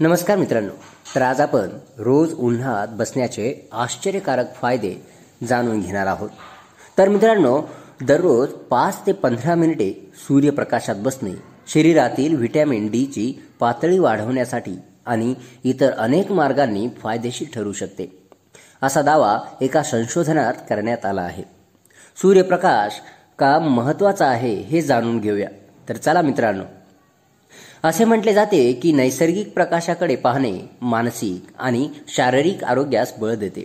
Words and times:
नमस्कार 0.00 0.38
मित्रांनो. 0.38 0.70
तर 1.14 1.22
आज 1.22 1.40
आपण 1.40 1.68
रोज 1.98 2.34
उन्हात 2.34 2.88
बसण्याचे 2.88 3.68
आश्चर्यकारक 3.72 4.54
फायदे 4.54 4.94
जाणून 5.48 5.80
घेणार 5.80 6.06
आहोत. 6.06 6.30
तर 6.98 7.08
मित्रांनो 7.08 7.62
दररोज 8.02 8.48
पाच 8.48 9.00
ते 9.06 9.12
पंधरा 9.12 9.54
मिनिटे 9.54 10.10
सूर्यप्रकाशात 10.14 10.94
बसणे 10.98 11.30
शरीरातील 11.66 12.36
व्हिटॅमिन 12.36 12.90
डीची 12.90 13.42
पातळी 13.60 13.98
वाढवण्यासाठी 13.98 14.78
आणि 15.06 15.34
इतर 15.64 15.90
अनेक 15.90 16.32
मार्गांनी 16.32 16.88
फायदेशीर 16.88 17.48
ठरू 17.54 17.72
शकते. 17.72 18.28
असा 18.82 19.02
दावा 19.02 19.38
एका 19.60 19.82
संशोधनात 19.82 20.54
करण्यात 20.54 21.06
आला 21.06 21.22
आहे. 21.22 21.42
सूर्यप्रकाश 22.22 23.00
का 23.38 23.58
महत्त्वाचा 23.58 24.26
आहे 24.26 24.54
हे 24.54 24.82
जाणून 24.82 25.20
घेऊया. 25.20 25.48
तर 25.88 25.96
चला 25.96 26.22
मित्रांनो 26.22 26.64
असे 27.84 28.04
म्हटले 28.04 28.32
जाते 28.34 28.72
की 28.72 28.92
नैसर्गिक 28.92 29.52
प्रकाशाकडे 29.52 30.16
पाहणे 30.16 30.52
मानसिक 30.80 31.50
आणि 31.58 31.88
शारीरिक 32.08 32.64
आरोग्यास 32.64 33.12
बळ 33.18 33.34
देते. 33.34 33.64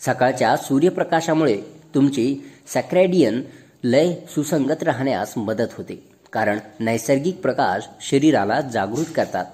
सकाळच्या 0.00 0.56
सूर्यप्रकाशामुळे 0.56 1.56
तुमची 1.94 2.36
सॅक्रॅडियन 2.74 3.42
लय 3.84 4.14
सुसंगत 4.30 4.82
राहण्यास 4.82 5.36
मदत 5.38 5.74
होते 5.76 6.02
कारण 6.32 6.58
नैसर्गिक 6.80 7.40
प्रकाश 7.40 7.88
शरीराला 8.00 8.60
जागृत 8.60 9.12
करतात 9.14 9.44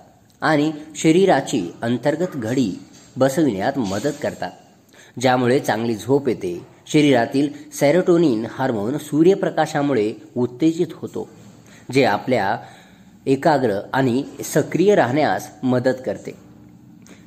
आणि 0.40 0.72
शरीराची 0.96 1.74
अंतर्गत 1.82 2.36
घडी 2.36 2.70
बसविण्यात 3.16 3.78
मदत 3.78 4.16
करतात 4.22 4.50
ज्यामुळे 5.20 5.58
चांगली 5.60 5.94
झोप 5.94 6.28
येते. 6.28 6.60
शरीरातील 6.86 7.48
सेरोटोनिन 7.72 8.46
हार्मोन 8.50 8.96
सूर्यप्रकाशामुळे 8.98 10.12
उत्तेजित 10.36 10.86
होतो 10.92 11.28
जे 11.92 12.04
आपल्या 12.04 12.56
एकाग्र 13.26 13.80
आणि 13.92 14.24
सक्रिय 14.44 14.94
राहण्यास 14.94 15.48
मदत 15.62 16.02
करते. 16.06 16.34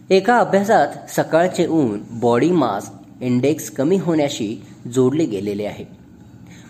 एका 0.10 0.38
अभ्यासात 0.38 0.88
सकाळचे 1.10 1.68
ऊन 1.68 2.04
बॉडी 2.10 2.52
मास 2.52 2.90
इंडेक्स 3.22 3.70
कमी 3.70 3.98
होण्याशी 3.98 4.66
जोडले 4.94 5.26
गेलेले 5.26 5.66
आहे. 5.66 5.86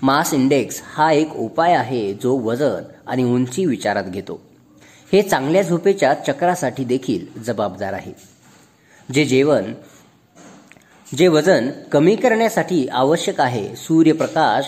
मास 0.02 0.34
इंडेक्स 0.34 0.82
हा 0.86 1.12
एक 1.12 1.36
उपाय 1.36 1.74
आहे 1.74 2.14
जो 2.14 2.38
वजन 2.38 2.82
आणि 3.08 3.24
उंची 3.24 3.66
विचारात 3.66 4.04
घेतो. 4.04 4.42
हे 5.12 5.22
चांगल्या 5.22 5.62
झोपेच्या 5.62 6.14
चक्रासाठी 6.14 6.84
देखील 6.84 7.42
जबाबदार 7.42 7.94
आहे. 7.94 8.12
जे 9.14 9.26
जेवण 9.26 9.74
जे 11.18 11.28
वजन 11.28 11.70
कमी 11.92 12.16
करण्यासाठी 12.16 12.88
आवश्यक 12.88 13.42
आहे 13.42 13.76
सूर्यप्रकाश 13.76 14.66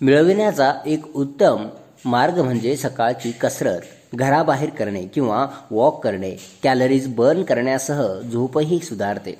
मिळविण्याचा 0.00 0.72
एक 0.86 1.16
उत्तम 1.16 1.68
मार्ग 2.04 2.42
म्हणजे 2.42 2.76
सकाळची 2.76 3.32
कसरत. 3.32 3.80
घराबाहेर 4.14 4.70
करणे 4.70 5.06
किंवा 5.06 5.48
वॉक 5.70 6.04
करणे 6.04 6.36
कॅलरीज 6.62 7.14
बर्न 7.14 7.42
करण्यासह 7.42 8.20
झोपही 8.20 8.78
सुधारते. 8.78 9.32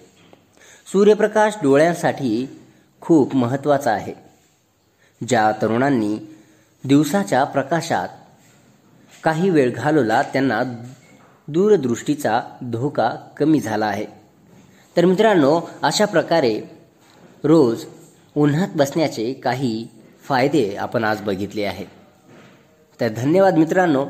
सूर्यप्रकाश 0.93 1.53
डोळ्यांसाठी 1.63 2.59
खूप 3.01 3.37
महत्त्वाचा 3.37 3.93
आहे. 3.93 4.15
ज्या 5.29 5.53
तरुणांनी 5.63 6.19
दिवसाच्या 6.85 7.45
प्रकाशात 7.45 8.09
काही 9.25 9.51
वेळ 9.51 9.73
घालवला 9.75 10.23
त्यांना 10.23 10.63
दूरदृष्टीचा 11.49 12.41
धोका 12.63 13.11
कमी 13.37 13.61
झाला 13.61 13.87
आहे. 13.87 14.07
तर 14.97 15.05
मित्रांनो 15.05 15.61
अशा 15.83 16.05
प्रकारे 16.05 16.61
रोज 17.45 17.85
उन्हात 18.37 18.69
बसण्याचे 18.75 19.33
काही 19.33 19.89
फायदे 20.25 20.77
आपण 20.77 21.05
आज 21.05 21.21
बघितले 21.21 21.65
आहेत. 21.65 21.87
तर 23.01 23.09
धन्यवाद 23.09 23.57
मित्रांनो. 23.57 24.07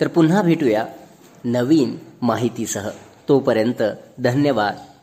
तर 0.00 0.08
पुन्हा 0.08 0.42
भेटूया 0.42 0.88
नवीन 1.46 2.00
माहितीसह. 2.22 2.92
तोपर्यंत 3.28 3.82
धन्यवाद. 4.20 4.97